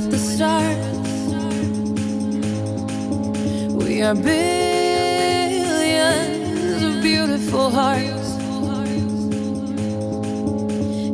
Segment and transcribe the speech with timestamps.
[0.00, 0.78] at the start,
[3.74, 5.62] We are billions
[6.82, 8.30] of beautiful hearts,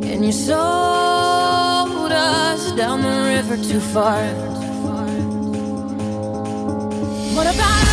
[0.09, 4.23] and you sold us down the river too far.
[7.35, 7.86] What about?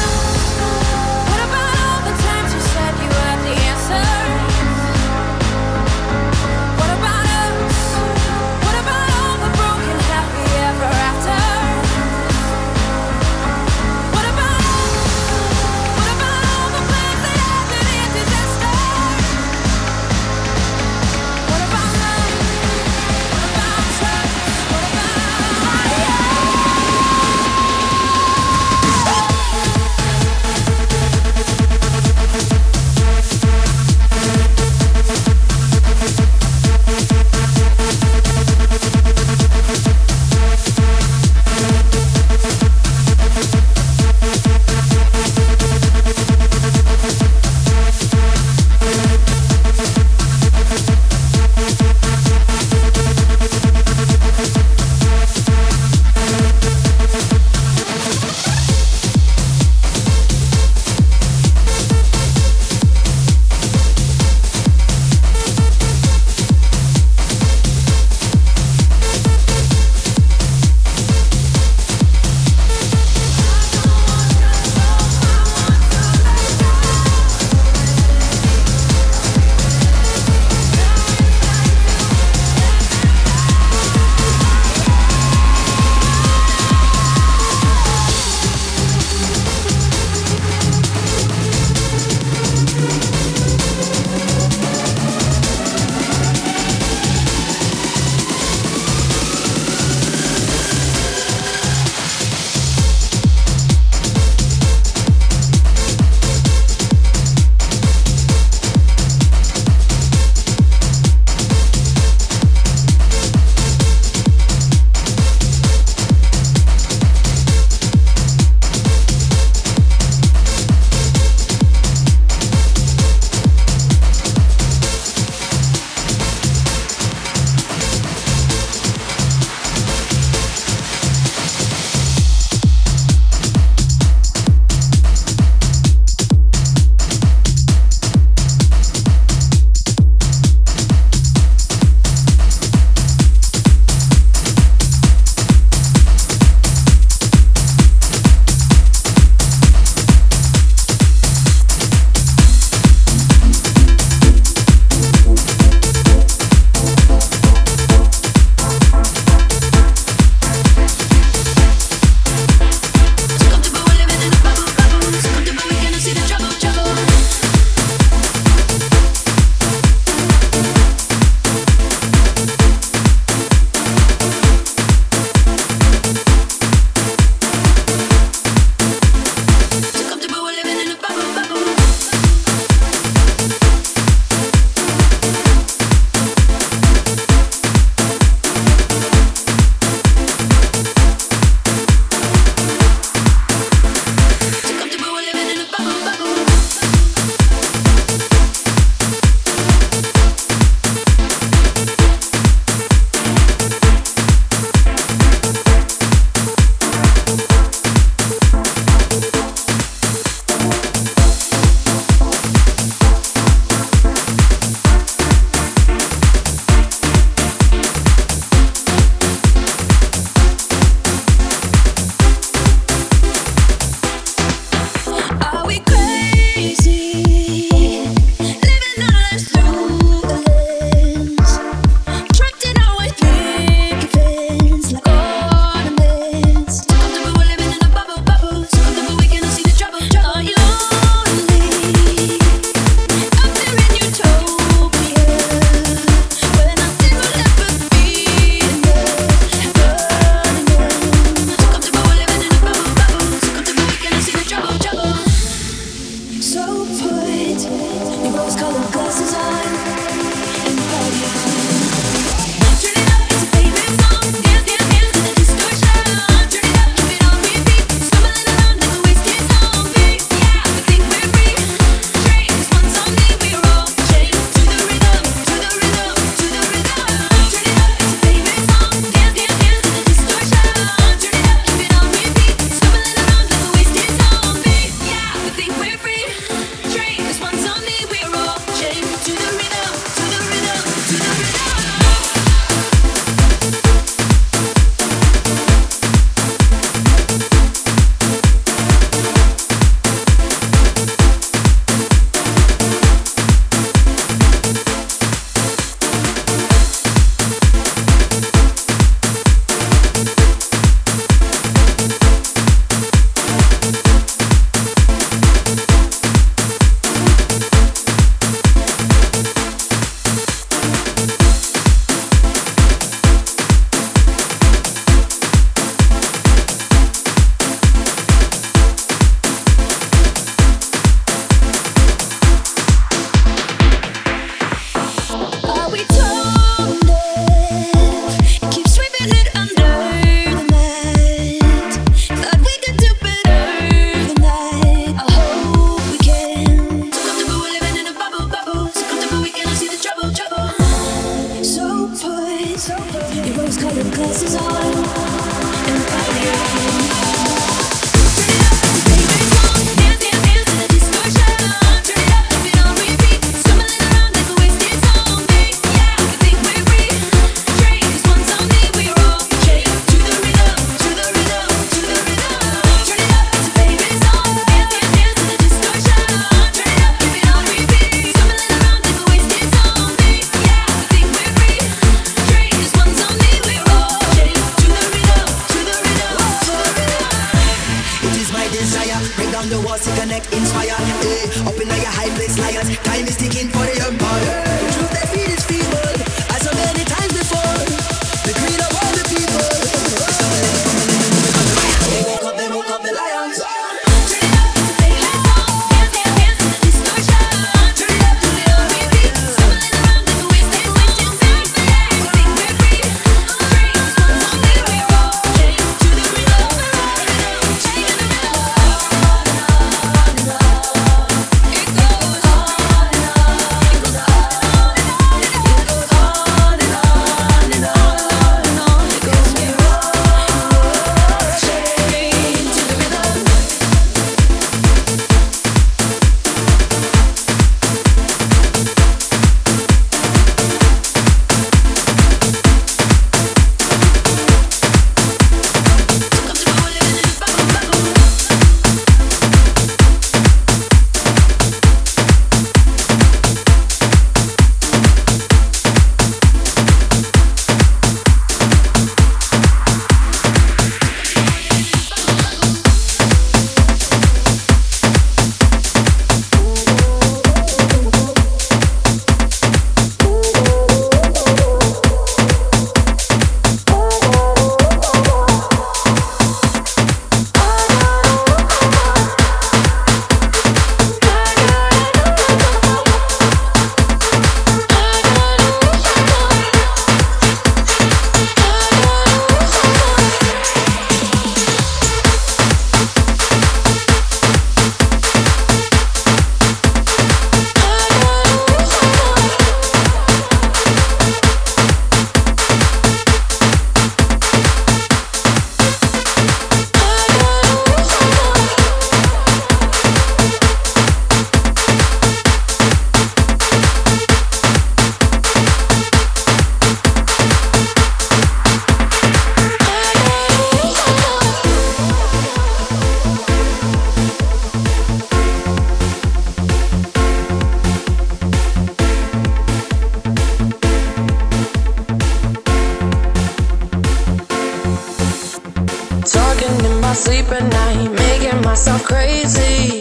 [537.55, 539.94] At night, making myself crazy.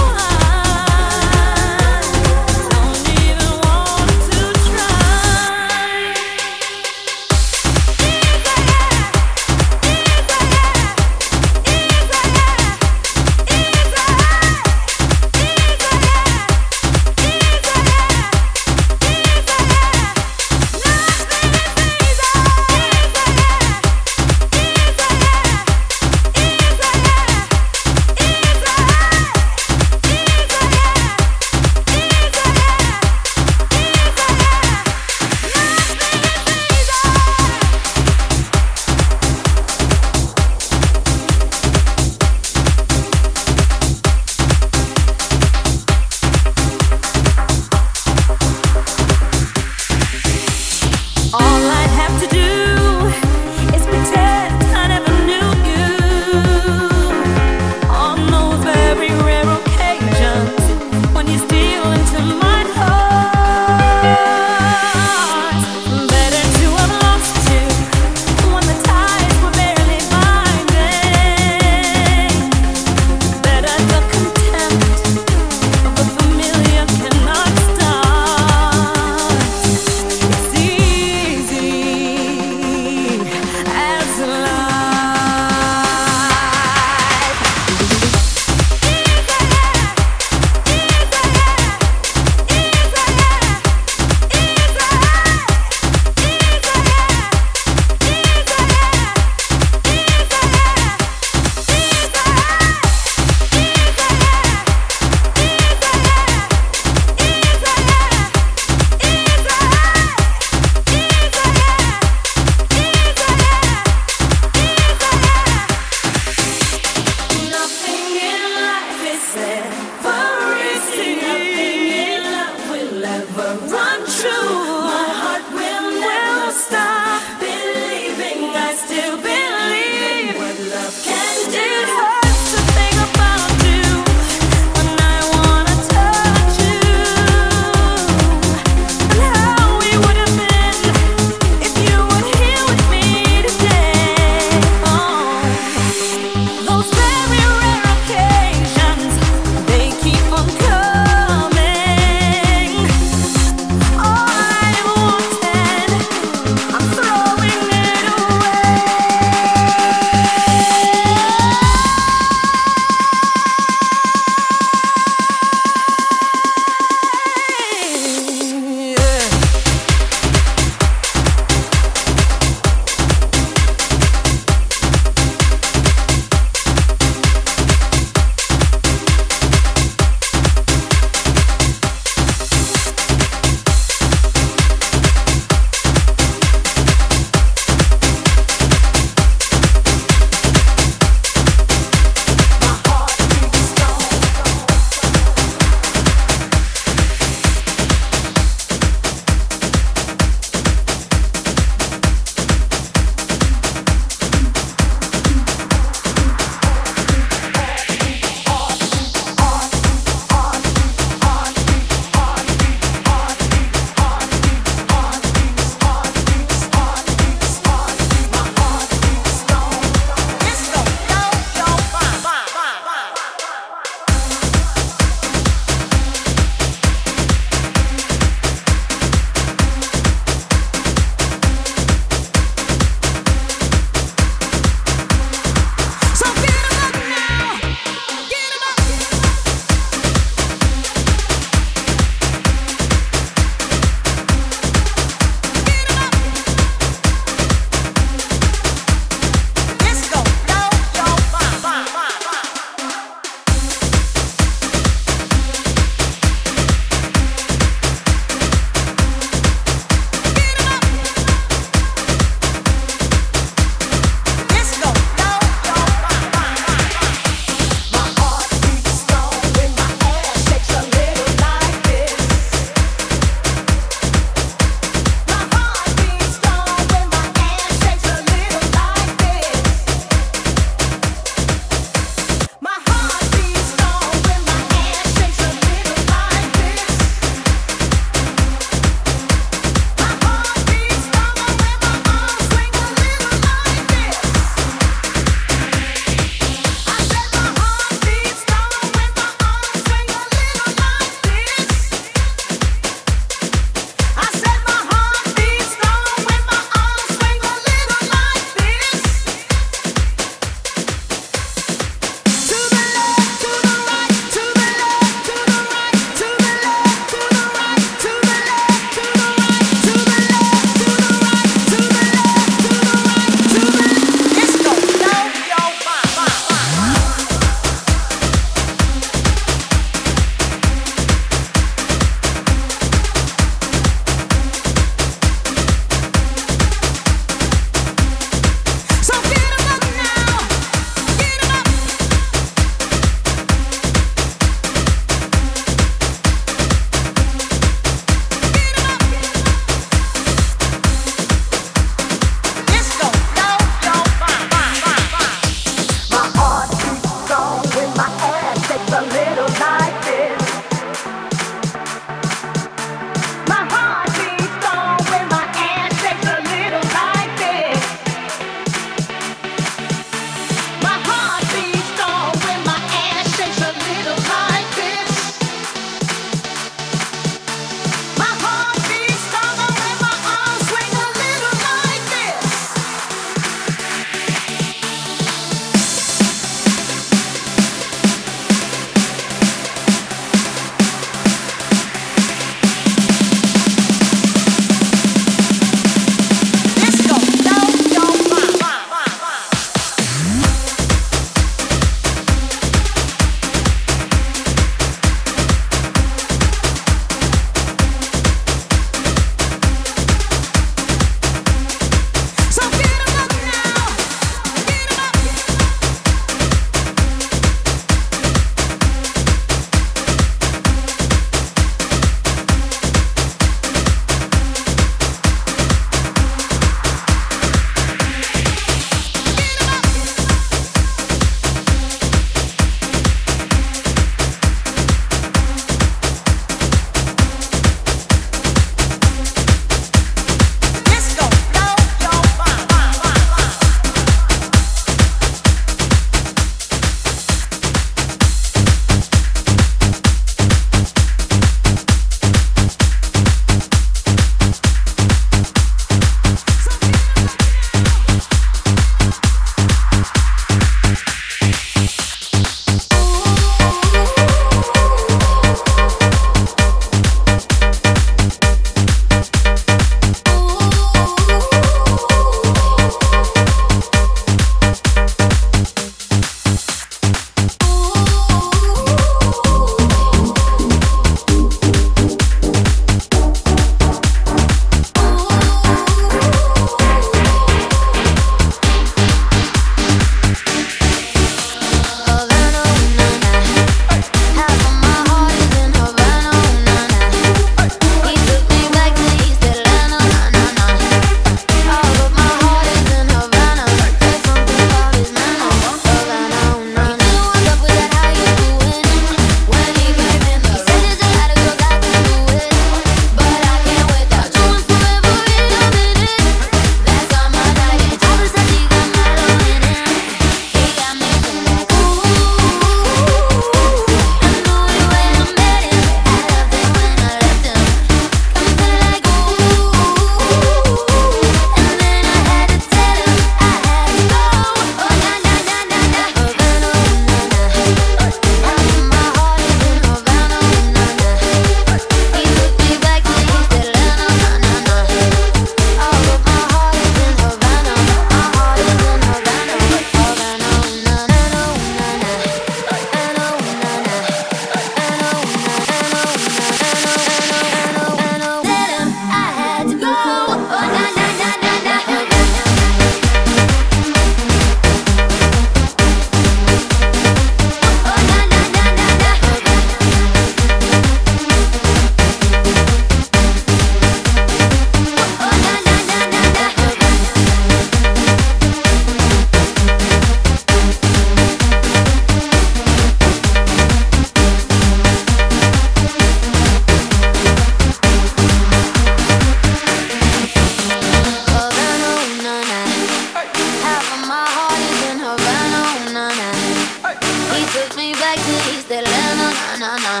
[599.68, 600.00] Rihanna.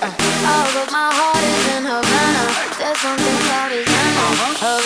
[0.00, 2.44] Uh, uh all of my heart is in Havana.
[2.78, 4.22] There's something about Rihanna.
[4.22, 4.54] Oh.
[4.62, 4.77] Uh-huh.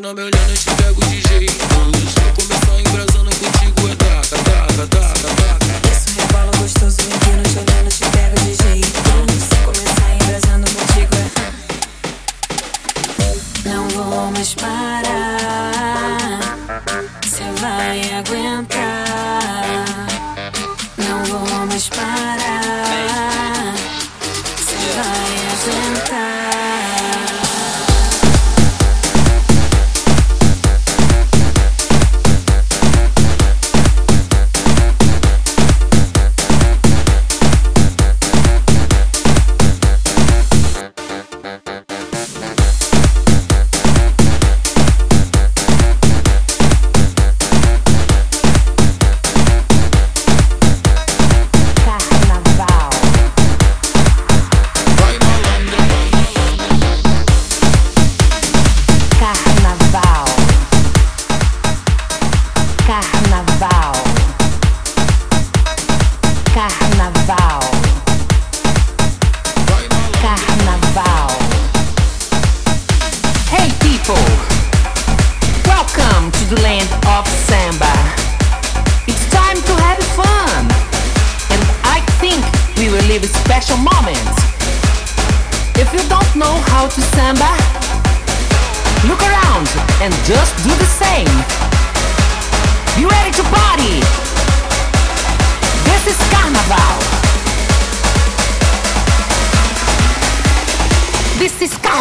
[0.00, 0.39] no meu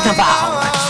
[0.02, 0.88] 看看爸